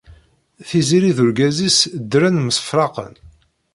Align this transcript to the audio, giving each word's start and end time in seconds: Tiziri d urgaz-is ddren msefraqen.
Tiziri 0.67 1.11
d 1.17 1.19
urgaz-is 1.23 1.77
ddren 2.01 2.35
msefraqen. 2.47 3.13